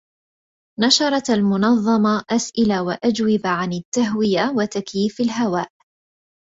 نشرت 0.79 1.29
المنظمة 1.29 2.23
أسئلة 2.29 2.83
وأجوبة 2.83 3.49
عن 3.49 3.73
التهوية 3.73 4.51
وتكييف 4.55 5.19
الهواء 5.19 5.71